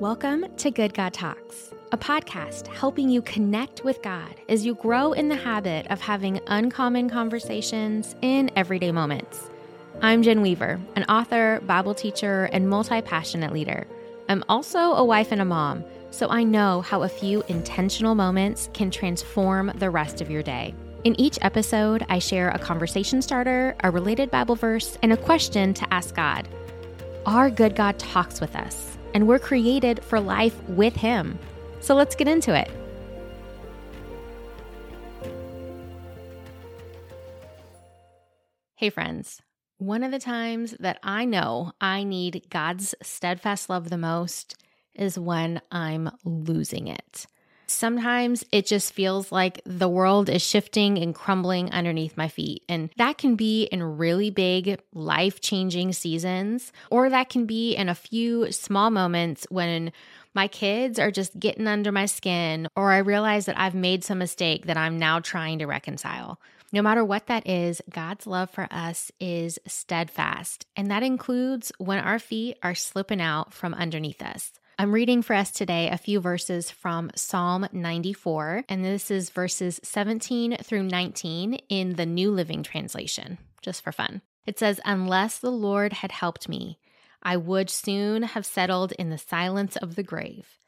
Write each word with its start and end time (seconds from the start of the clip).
Welcome 0.00 0.44
to 0.58 0.70
Good 0.70 0.92
God 0.92 1.14
Talks, 1.14 1.72
a 1.90 1.96
podcast 1.96 2.66
helping 2.66 3.08
you 3.08 3.22
connect 3.22 3.82
with 3.82 4.02
God 4.02 4.34
as 4.46 4.66
you 4.66 4.74
grow 4.74 5.14
in 5.14 5.30
the 5.30 5.36
habit 5.36 5.86
of 5.86 6.02
having 6.02 6.38
uncommon 6.48 7.08
conversations 7.08 8.14
in 8.20 8.50
everyday 8.56 8.92
moments. 8.92 9.48
I'm 10.02 10.22
Jen 10.22 10.42
Weaver, 10.42 10.78
an 10.96 11.04
author, 11.04 11.62
Bible 11.64 11.94
teacher, 11.94 12.50
and 12.52 12.68
multi 12.68 13.00
passionate 13.00 13.54
leader. 13.54 13.86
I'm 14.28 14.44
also 14.50 14.78
a 14.78 15.02
wife 15.02 15.32
and 15.32 15.40
a 15.40 15.46
mom, 15.46 15.82
so 16.10 16.28
I 16.28 16.44
know 16.44 16.82
how 16.82 17.02
a 17.02 17.08
few 17.08 17.42
intentional 17.48 18.14
moments 18.14 18.68
can 18.74 18.90
transform 18.90 19.72
the 19.76 19.88
rest 19.88 20.20
of 20.20 20.30
your 20.30 20.42
day. 20.42 20.74
In 21.04 21.18
each 21.18 21.38
episode, 21.40 22.04
I 22.10 22.18
share 22.18 22.50
a 22.50 22.58
conversation 22.58 23.22
starter, 23.22 23.74
a 23.82 23.90
related 23.90 24.30
Bible 24.30 24.56
verse, 24.56 24.98
and 25.02 25.14
a 25.14 25.16
question 25.16 25.72
to 25.72 25.90
ask 25.90 26.14
God. 26.14 26.46
Our 27.24 27.48
good 27.48 27.74
God 27.74 27.98
talks 27.98 28.42
with 28.42 28.54
us 28.54 28.95
and 29.14 29.26
we're 29.26 29.38
created 29.38 30.02
for 30.04 30.20
life 30.20 30.56
with 30.68 30.94
Him. 30.96 31.38
So 31.80 31.94
let's 31.94 32.14
get 32.14 32.28
into 32.28 32.54
it. 32.54 32.70
Hey, 38.74 38.90
friends. 38.90 39.40
One 39.78 40.02
of 40.02 40.10
the 40.10 40.18
times 40.18 40.74
that 40.80 40.98
I 41.02 41.24
know 41.24 41.72
I 41.80 42.02
need 42.02 42.46
God's 42.50 42.94
steadfast 43.02 43.68
love 43.68 43.90
the 43.90 43.98
most 43.98 44.54
is 44.94 45.18
when 45.18 45.60
I'm 45.70 46.10
losing 46.24 46.88
it. 46.88 47.26
Sometimes 47.68 48.44
it 48.52 48.64
just 48.66 48.92
feels 48.92 49.32
like 49.32 49.60
the 49.66 49.88
world 49.88 50.28
is 50.28 50.42
shifting 50.42 50.98
and 50.98 51.14
crumbling 51.14 51.70
underneath 51.72 52.16
my 52.16 52.28
feet. 52.28 52.62
And 52.68 52.90
that 52.96 53.18
can 53.18 53.34
be 53.34 53.64
in 53.64 53.82
really 53.82 54.30
big, 54.30 54.80
life 54.94 55.40
changing 55.40 55.92
seasons, 55.92 56.72
or 56.90 57.10
that 57.10 57.28
can 57.28 57.46
be 57.46 57.74
in 57.74 57.88
a 57.88 57.94
few 57.94 58.52
small 58.52 58.90
moments 58.90 59.46
when 59.50 59.92
my 60.32 60.46
kids 60.46 60.98
are 60.98 61.10
just 61.10 61.38
getting 61.40 61.66
under 61.66 61.90
my 61.90 62.06
skin, 62.06 62.68
or 62.76 62.92
I 62.92 62.98
realize 62.98 63.46
that 63.46 63.58
I've 63.58 63.74
made 63.74 64.04
some 64.04 64.18
mistake 64.18 64.66
that 64.66 64.76
I'm 64.76 64.98
now 64.98 65.18
trying 65.18 65.58
to 65.58 65.66
reconcile. 65.66 66.38
No 66.72 66.82
matter 66.82 67.04
what 67.04 67.26
that 67.28 67.48
is, 67.48 67.80
God's 67.88 68.26
love 68.26 68.50
for 68.50 68.68
us 68.70 69.10
is 69.18 69.58
steadfast, 69.66 70.66
and 70.76 70.90
that 70.90 71.02
includes 71.02 71.72
when 71.78 71.98
our 71.98 72.18
feet 72.18 72.58
are 72.62 72.74
slipping 72.74 73.20
out 73.20 73.54
from 73.54 73.72
underneath 73.72 74.20
us. 74.20 74.52
I'm 74.78 74.92
reading 74.92 75.22
for 75.22 75.32
us 75.32 75.50
today 75.52 75.88
a 75.88 75.96
few 75.96 76.20
verses 76.20 76.70
from 76.70 77.10
Psalm 77.14 77.66
94, 77.72 78.64
and 78.68 78.84
this 78.84 79.10
is 79.10 79.30
verses 79.30 79.80
17 79.82 80.58
through 80.62 80.82
19 80.82 81.54
in 81.70 81.94
the 81.94 82.04
New 82.04 82.30
Living 82.30 82.62
Translation, 82.62 83.38
just 83.62 83.82
for 83.82 83.90
fun. 83.90 84.20
It 84.44 84.58
says, 84.58 84.78
Unless 84.84 85.38
the 85.38 85.50
Lord 85.50 85.94
had 85.94 86.12
helped 86.12 86.46
me, 86.46 86.78
I 87.22 87.38
would 87.38 87.70
soon 87.70 88.22
have 88.24 88.44
settled 88.44 88.92
in 88.92 89.08
the 89.08 89.16
silence 89.16 89.76
of 89.76 89.94
the 89.94 90.02
grave. 90.02 90.58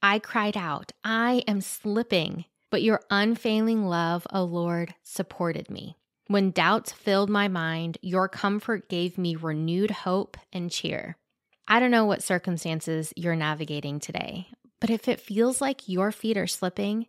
I 0.00 0.20
cried 0.20 0.56
out, 0.56 0.92
I 1.02 1.42
am 1.48 1.60
slipping, 1.60 2.44
but 2.70 2.82
your 2.84 3.00
unfailing 3.10 3.84
love, 3.84 4.28
O 4.32 4.44
Lord, 4.44 4.94
supported 5.02 5.70
me. 5.70 5.96
When 6.28 6.52
doubts 6.52 6.92
filled 6.92 7.30
my 7.30 7.48
mind, 7.48 7.98
your 8.00 8.28
comfort 8.28 8.88
gave 8.88 9.18
me 9.18 9.34
renewed 9.34 9.90
hope 9.90 10.36
and 10.52 10.70
cheer. 10.70 11.16
I 11.68 11.80
don't 11.80 11.90
know 11.90 12.04
what 12.04 12.22
circumstances 12.22 13.12
you're 13.16 13.34
navigating 13.34 13.98
today, 13.98 14.46
but 14.80 14.88
if 14.88 15.08
it 15.08 15.20
feels 15.20 15.60
like 15.60 15.88
your 15.88 16.12
feet 16.12 16.36
are 16.36 16.46
slipping, 16.46 17.06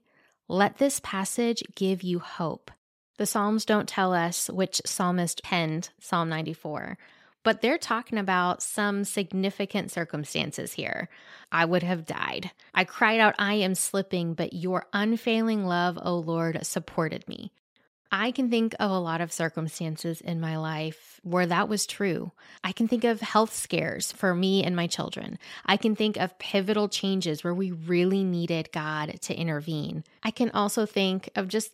let 0.48 0.78
this 0.78 1.00
passage 1.04 1.62
give 1.76 2.02
you 2.02 2.18
hope. 2.18 2.72
The 3.18 3.28
Psalms 3.28 3.66
don't 3.66 3.88
tell 3.88 4.14
us 4.14 4.50
which 4.50 4.82
psalmist 4.84 5.44
penned 5.44 5.90
Psalm 6.00 6.30
94, 6.30 6.98
but 7.44 7.62
they're 7.62 7.78
talking 7.78 8.18
about 8.18 8.64
some 8.64 9.04
significant 9.04 9.92
circumstances 9.92 10.74
here. 10.74 11.08
I 11.52 11.66
would 11.66 11.84
have 11.84 12.08
died. 12.08 12.50
I 12.74 12.84
cried 12.84 13.20
out, 13.20 13.36
I 13.38 13.56
am 13.56 13.76
slipping, 13.76 14.34
but 14.34 14.54
your 14.54 14.88
unfailing 14.92 15.66
love, 15.66 16.00
O 16.02 16.18
Lord, 16.18 16.66
supported 16.66 17.28
me. 17.28 17.52
I 18.12 18.32
can 18.32 18.50
think 18.50 18.74
of 18.80 18.90
a 18.90 19.00
lot 19.00 19.22
of 19.22 19.32
circumstances 19.34 20.22
in 20.22 20.40
my 20.40 20.58
life 20.58 21.20
where 21.24 21.46
that 21.46 21.68
was 21.68 21.86
true. 21.86 22.32
I 22.64 22.72
can 22.72 22.88
think 22.88 23.04
of 23.04 23.22
health 23.22 23.54
scares 23.54 24.12
for 24.12 24.34
me 24.34 24.64
and 24.64 24.76
my 24.76 24.88
children. 24.88 25.38
I 25.66 25.78
can 25.78 25.96
think 25.96 26.18
of 26.18 26.40
pivotal 26.40 26.88
changes 26.88 27.44
where 27.44 27.54
we 27.54 27.72
really 27.72 28.24
needed 28.24 28.72
God 28.72 29.20
to 29.22 29.36
intervene. 29.36 30.04
I 30.24 30.32
can 30.32 30.52
also 30.52 30.86
think 30.86 31.30
of 31.36 31.48
just 31.48 31.72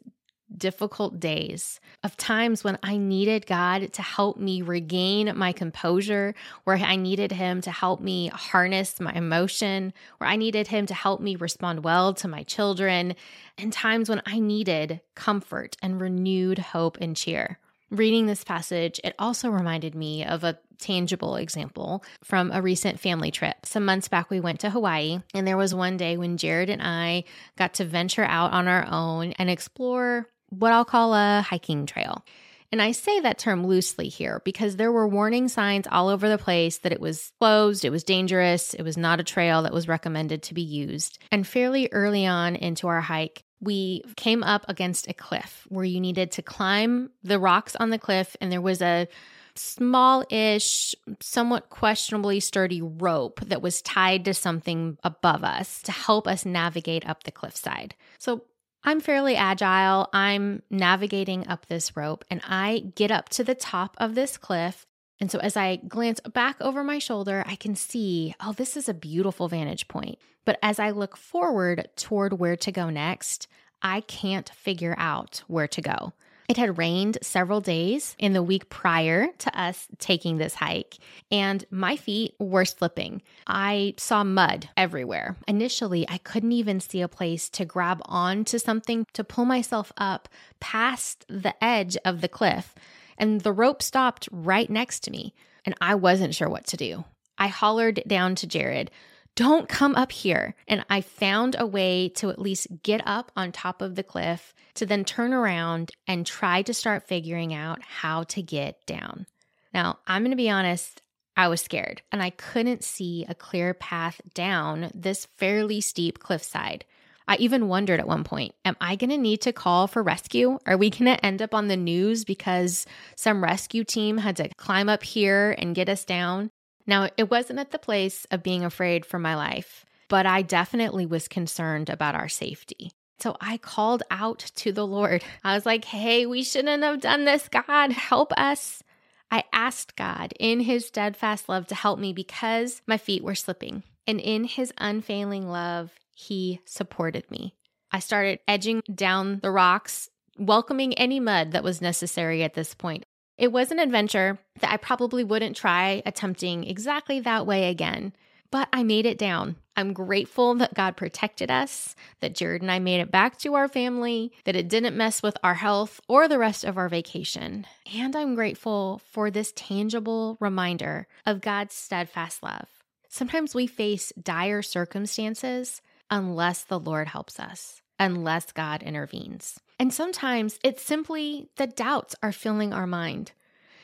difficult 0.58 1.20
days, 1.20 1.80
of 2.04 2.18
times 2.18 2.64
when 2.64 2.78
I 2.84 2.98
needed 2.98 3.46
God 3.46 3.94
to 3.94 4.02
help 4.02 4.38
me 4.38 4.62
regain 4.62 5.32
my 5.36 5.52
composure, 5.52 6.36
where 6.64 6.78
I 6.78 6.96
needed 6.96 7.32
Him 7.32 7.62
to 7.62 7.72
help 7.72 8.02
me 8.02 8.28
harness 8.28 9.00
my 9.00 9.14
emotion, 9.14 9.94
where 10.18 10.30
I 10.30 10.36
needed 10.36 10.68
Him 10.68 10.86
to 10.88 10.94
help 10.94 11.22
me 11.22 11.36
respond 11.36 11.84
well 11.84 12.14
to 12.16 12.28
my 12.28 12.44
children, 12.44 13.16
and 13.58 13.72
times 13.72 14.10
when 14.10 14.22
I 14.26 14.40
needed 14.40 15.02
comfort 15.16 15.78
and 15.82 16.00
renewed 16.00 16.60
hope 16.60 16.98
and 17.00 17.16
cheer. 17.16 17.60
Reading 17.90 18.26
this 18.26 18.44
passage, 18.44 19.00
it 19.04 19.14
also 19.20 19.50
reminded 19.50 19.94
me 19.94 20.26
of 20.26 20.44
a 20.44 20.58
tangible 20.80 21.36
example 21.36 22.04
from 22.24 22.52
a 22.52 22.62
recent 22.62 23.00
family 23.00 23.30
trip. 23.30 23.66
Some 23.66 23.86
months 23.86 24.08
back, 24.08 24.32
we 24.32 24.40
went 24.40 24.60
to 24.62 24.72
Hawaii, 24.72 25.20
and 25.34 25.48
there 25.48 25.58
was 25.58 25.76
one 25.76 25.96
day 25.96 26.18
when 26.18 26.38
Jared 26.38 26.72
and 26.72 26.82
I 26.82 27.24
got 27.56 27.76
to 27.76 27.86
venture 27.86 28.26
out 28.26 28.52
on 28.52 28.68
our 28.68 28.88
own 28.90 29.34
and 29.34 29.50
explore 29.50 30.28
what 30.60 30.72
I'll 30.72 30.86
call 30.86 31.14
a 31.14 31.42
hiking 31.42 31.86
trail. 31.86 32.24
And 32.72 32.82
I 32.82 32.92
say 32.92 33.20
that 33.20 33.38
term 33.38 33.68
loosely 33.68 34.10
here 34.10 34.42
because 34.44 34.78
there 34.78 34.92
were 34.92 35.08
warning 35.08 35.48
signs 35.48 35.86
all 35.92 36.10
over 36.10 36.28
the 36.28 36.40
place 36.40 36.80
that 36.80 36.92
it 36.92 37.00
was 37.00 37.32
closed, 37.40 37.86
it 37.86 37.92
was 37.92 38.04
dangerous, 38.04 38.74
it 38.74 38.82
was 38.82 38.98
not 38.98 39.20
a 39.20 39.24
trail 39.24 39.62
that 39.62 39.74
was 39.74 39.88
recommended 39.88 40.42
to 40.44 40.56
be 40.56 40.64
used. 40.64 41.20
And 41.32 41.46
fairly 41.46 41.88
early 41.92 42.26
on 42.26 42.56
into 42.56 42.88
our 42.88 43.02
hike, 43.02 43.44
we 43.62 44.02
came 44.16 44.42
up 44.42 44.66
against 44.68 45.08
a 45.08 45.14
cliff 45.14 45.68
where 45.70 45.86
you 45.86 46.00
needed 46.00 46.32
to 46.32 46.42
climb 46.42 47.12
the 47.24 47.40
rocks 47.40 47.76
on 47.76 47.92
the 47.92 48.00
cliff, 48.00 48.36
and 48.42 48.52
there 48.52 48.60
was 48.60 48.82
a 48.82 49.08
small 49.56 50.26
ish, 50.32 50.96
somewhat 51.20 51.70
questionably 51.70 52.40
sturdy 52.40 52.82
rope 52.82 53.40
that 53.42 53.62
was 53.62 53.84
tied 53.84 54.26
to 54.26 54.34
something 54.34 54.98
above 55.04 55.44
us 55.44 55.82
to 55.84 55.92
help 55.92 56.28
us 56.28 56.44
navigate 56.44 57.08
up 57.08 57.24
the 57.24 57.32
cliffside. 57.32 57.94
So 58.18 58.46
I'm 58.84 59.00
fairly 59.00 59.36
agile. 59.36 60.10
I'm 60.12 60.62
navigating 60.70 61.48
up 61.48 61.68
this 61.68 61.96
rope 61.96 62.26
and 62.30 62.42
I 62.46 62.92
get 62.96 63.12
up 63.12 63.30
to 63.30 63.44
the 63.44 63.56
top 63.56 63.96
of 63.98 64.16
this 64.16 64.38
cliff. 64.38 64.86
And 65.20 65.32
so 65.32 65.40
as 65.40 65.56
I 65.56 65.78
glance 65.78 66.20
back 66.20 66.58
over 66.60 66.84
my 66.84 67.00
shoulder, 67.00 67.46
I 67.48 67.56
can 67.56 67.76
see, 67.76 68.36
oh, 68.42 68.52
this 68.52 68.76
is 68.76 68.90
a 68.90 68.94
beautiful 68.94 69.48
vantage 69.48 69.88
point. 69.88 70.20
But 70.44 70.60
as 70.62 70.80
I 70.80 70.90
look 70.90 71.16
forward 71.16 71.88
toward 71.96 72.40
where 72.40 72.58
to 72.58 72.72
go 72.72 72.90
next, 72.90 73.48
I 73.82 74.02
can't 74.02 74.50
figure 74.50 74.96
out 74.98 75.44
where 75.48 75.68
to 75.68 75.82
go. 75.82 76.14
It 76.50 76.58
had 76.58 76.78
rained 76.78 77.20
several 77.22 77.62
days 77.62 78.16
in 78.20 78.34
the 78.34 78.44
week 78.44 78.70
prior 78.70 79.28
to 79.40 79.60
us 79.60 79.88
taking 79.98 80.38
this 80.38 80.56
hike, 80.56 80.98
and 81.32 81.64
my 81.72 81.96
feet 81.96 82.36
were 82.38 82.66
slipping. 82.66 83.22
I 83.48 83.94
saw 83.98 84.24
mud 84.24 84.70
everywhere. 84.76 85.38
Initially, 85.48 86.08
I 86.10 86.18
couldn't 86.18 86.52
even 86.52 86.80
see 86.80 87.02
a 87.02 87.08
place 87.08 87.50
to 87.52 87.66
grab 87.66 88.02
onto 88.06 88.60
something 88.60 89.08
to 89.14 89.24
pull 89.24 89.46
myself 89.46 89.92
up 89.98 90.28
past 90.60 91.26
the 91.30 91.56
edge 91.64 91.96
of 92.04 92.22
the 92.22 92.28
cliff, 92.28 92.76
and 93.18 93.42
the 93.42 93.54
rope 93.54 93.82
stopped 93.82 94.28
right 94.32 94.70
next 94.70 95.02
to 95.02 95.12
me, 95.12 95.34
and 95.66 95.76
I 95.80 95.96
wasn't 95.96 96.36
sure 96.36 96.50
what 96.50 96.68
to 96.68 96.78
do. 96.78 97.06
I 97.38 97.48
hollered 97.48 98.04
down 98.06 98.36
to 98.36 98.48
Jared, 98.48 98.92
don't 99.36 99.68
come 99.68 99.96
up 99.96 100.12
here. 100.12 100.56
And 100.68 100.86
I 100.90 101.02
found 101.02 101.56
a 101.58 101.66
way 101.66 102.10
to 102.16 102.30
at 102.30 102.40
least 102.40 102.68
get 102.84 103.02
up 103.06 103.32
on 103.36 103.52
top 103.52 103.82
of 103.82 103.96
the 103.96 104.04
cliff 104.04 104.54
to 104.76 104.86
then 104.86 105.06
turn 105.06 105.34
around 105.34 105.92
and 106.08 106.26
try 106.26 106.62
to 106.64 106.74
start 106.74 107.08
figuring 107.08 107.54
out 107.54 107.82
how 107.82 108.24
to 108.24 108.42
get 108.42 108.86
down. 108.86 109.26
Now, 109.74 110.00
I'm 110.08 110.22
going 110.22 110.32
to 110.32 110.38
be 110.38 110.50
honest, 110.50 111.02
I 111.36 111.48
was 111.48 111.62
scared 111.62 112.04
and 112.12 112.22
I 112.22 112.30
couldn't 112.30 112.84
see 112.84 113.26
a 113.28 113.36
clear 113.36 113.74
path 113.74 114.22
down 114.34 114.92
this 114.94 115.26
fairly 115.38 115.82
steep 115.82 116.20
cliffside. 116.20 116.86
I 117.28 117.38
even 117.38 117.70
wondered 117.70 118.00
at 118.00 118.08
one 118.08 118.24
point, 118.24 118.54
am 118.66 118.76
I 118.82 118.96
going 118.96 119.10
to 119.10 119.18
need 119.18 119.42
to 119.42 119.54
call 119.54 119.88
for 119.88 120.04
rescue? 120.04 120.60
Are 120.68 120.78
we 120.78 120.90
going 120.90 121.06
to 121.06 121.26
end 121.26 121.42
up 121.42 121.54
on 121.54 121.70
the 121.70 121.78
news 121.78 122.26
because 122.26 122.86
some 123.16 123.44
rescue 123.44 123.84
team 123.84 124.18
had 124.18 124.36
to 124.38 124.50
climb 124.58 124.90
up 124.90 125.04
here 125.04 125.56
and 125.58 125.74
get 125.74 125.90
us 125.90 126.04
down? 126.04 126.52
Now, 126.86 127.10
it 127.18 127.32
wasn't 127.32 127.60
at 127.60 127.72
the 127.72 127.80
place 127.80 128.26
of 128.32 128.44
being 128.44 128.64
afraid 128.64 129.06
for 129.06 129.20
my 129.20 129.36
life, 129.36 129.86
but 130.10 130.26
I 130.26 130.42
definitely 130.42 131.06
was 131.06 131.28
concerned 131.28 131.90
about 131.90 132.16
our 132.16 132.30
safety. 132.30 132.92
So 133.20 133.38
I 133.40 133.58
called 133.58 134.04
out 134.12 134.40
to 134.56 134.74
the 134.74 134.86
Lord. 134.86 135.24
I 135.44 135.56
was 135.56 135.66
like, 135.66 135.86
hey, 135.86 136.26
we 136.26 136.44
shouldn't 136.44 136.84
have 136.84 137.00
done 137.00 137.26
this. 137.26 137.48
God, 137.48 137.92
help 137.92 138.34
us. 138.34 138.84
I 139.32 139.46
asked 139.54 139.96
God 139.96 140.34
in 140.40 140.60
his 140.60 140.86
steadfast 140.86 141.48
love 141.48 141.68
to 141.68 141.76
help 141.76 142.00
me 142.00 142.12
because 142.12 142.82
my 142.86 142.98
feet 142.98 143.24
were 143.24 143.34
slipping. 143.34 143.84
And 144.06 144.20
in 144.20 144.44
his 144.44 144.74
unfailing 144.78 145.48
love, 145.48 145.92
he 146.14 146.60
supported 146.66 147.32
me. 147.32 147.56
I 147.92 148.00
started 148.00 148.40
edging 148.48 148.84
down 148.94 149.40
the 149.42 149.52
rocks, 149.52 150.10
welcoming 150.38 150.94
any 150.96 151.20
mud 151.20 151.54
that 151.54 151.64
was 151.64 151.82
necessary 151.82 152.44
at 152.44 152.56
this 152.56 152.74
point. 152.74 153.06
It 153.38 153.52
was 153.52 153.72
an 153.72 153.80
adventure 153.80 154.40
that 154.60 154.72
I 154.72 154.78
probably 154.78 155.24
wouldn't 155.24 155.56
try 155.56 156.02
attempting 156.06 156.64
exactly 156.66 157.20
that 157.22 157.46
way 157.46 157.70
again. 157.70 158.14
but 158.54 158.70
I 158.72 158.84
made 158.84 159.08
it 159.08 159.18
down. 159.18 159.56
I'm 159.76 159.94
grateful 159.94 160.54
that 160.54 160.76
God 160.76 160.96
protected 160.96 161.50
us, 161.50 161.96
that 162.20 162.36
Jared 162.36 162.62
and 162.62 162.72
I 162.72 162.78
made 162.78 163.00
it 163.00 163.10
back 163.10 163.40
to 163.40 163.56
our 163.56 163.68
family, 163.68 164.32
that 164.46 164.56
it 164.56 164.70
didn't 164.70 164.96
mess 164.96 165.24
with 165.24 165.36
our 165.44 165.56
health 165.56 166.00
or 166.08 166.28
the 166.28 166.38
rest 166.38 166.64
of 166.64 166.78
our 166.78 166.88
vacation. 166.88 167.66
And 167.98 168.16
I'm 168.16 168.36
grateful 168.36 169.02
for 169.10 169.32
this 169.32 169.54
tangible 169.56 170.38
reminder 170.40 171.08
of 171.26 171.42
God's 171.42 171.74
steadfast 171.74 172.44
love. 172.44 172.68
Sometimes 173.10 173.56
we 173.56 173.66
face 173.66 174.14
dire 174.22 174.62
circumstances 174.62 175.82
unless 176.12 176.64
the 176.64 176.80
Lord 176.80 177.08
helps 177.08 177.40
us, 177.40 177.82
unless 178.00 178.52
God 178.52 178.84
intervenes. 178.84 179.60
And 179.80 179.94
sometimes 179.94 180.60
it's 180.64 180.84
simply 180.84 181.50
that 181.58 181.76
doubts 181.76 182.16
are 182.24 182.32
filling 182.32 182.74
our 182.74 182.88
mind. 182.88 183.32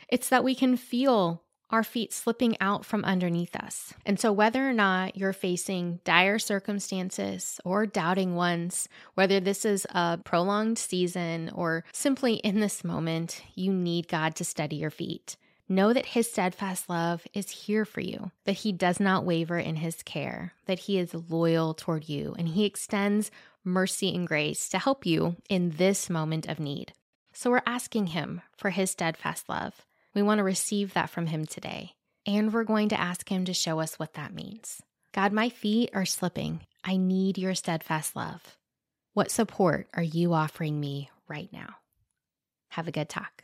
It's 0.07 0.29
that 0.29 0.43
we 0.43 0.55
can 0.55 0.77
feel 0.77 1.43
our 1.71 1.83
feet 1.83 2.11
slipping 2.11 2.57
out 2.59 2.83
from 2.83 3.05
underneath 3.05 3.55
us. 3.55 3.93
And 4.05 4.19
so, 4.19 4.31
whether 4.31 4.67
or 4.67 4.73
not 4.73 5.15
you're 5.15 5.33
facing 5.33 5.99
dire 6.03 6.39
circumstances 6.39 7.59
or 7.63 7.85
doubting 7.85 8.35
ones, 8.35 8.89
whether 9.13 9.39
this 9.39 9.65
is 9.65 9.85
a 9.91 10.17
prolonged 10.17 10.79
season 10.79 11.51
or 11.53 11.83
simply 11.91 12.35
in 12.35 12.59
this 12.59 12.83
moment, 12.83 13.43
you 13.55 13.71
need 13.71 14.07
God 14.07 14.35
to 14.35 14.43
steady 14.43 14.77
your 14.77 14.89
feet. 14.89 15.37
Know 15.71 15.93
that 15.93 16.07
His 16.07 16.31
steadfast 16.31 16.89
love 16.89 17.27
is 17.33 17.51
here 17.51 17.85
for 17.85 18.01
you, 18.01 18.31
that 18.45 18.53
He 18.53 18.71
does 18.71 18.99
not 18.99 19.25
waver 19.25 19.59
in 19.59 19.75
His 19.75 20.01
care, 20.01 20.53
that 20.65 20.79
He 20.79 20.97
is 20.97 21.13
loyal 21.13 21.75
toward 21.75 22.09
you, 22.09 22.35
and 22.39 22.47
He 22.47 22.65
extends 22.65 23.29
mercy 23.63 24.13
and 24.13 24.27
grace 24.27 24.69
to 24.69 24.79
help 24.79 25.05
you 25.05 25.35
in 25.49 25.71
this 25.71 26.09
moment 26.09 26.47
of 26.47 26.59
need. 26.59 26.93
So 27.33 27.49
we're 27.49 27.61
asking 27.65 28.07
Him 28.07 28.41
for 28.57 28.69
His 28.69 28.91
steadfast 28.91 29.49
love. 29.49 29.85
We 30.13 30.21
want 30.21 30.39
to 30.39 30.43
receive 30.43 30.93
that 30.93 31.09
from 31.09 31.27
Him 31.27 31.45
today. 31.45 31.93
And 32.25 32.53
we're 32.53 32.63
going 32.63 32.89
to 32.89 32.99
ask 32.99 33.29
Him 33.29 33.45
to 33.45 33.53
show 33.53 33.79
us 33.79 33.97
what 33.97 34.13
that 34.13 34.33
means. 34.33 34.81
God, 35.13 35.33
my 35.33 35.49
feet 35.49 35.89
are 35.93 36.05
slipping. 36.05 36.61
I 36.83 36.97
need 36.97 37.37
your 37.37 37.55
steadfast 37.55 38.15
love. 38.15 38.57
What 39.13 39.31
support 39.31 39.87
are 39.93 40.03
you 40.03 40.33
offering 40.33 40.79
me 40.79 41.09
right 41.27 41.51
now? 41.51 41.75
Have 42.69 42.87
a 42.87 42.91
good 42.91 43.09
talk. 43.09 43.43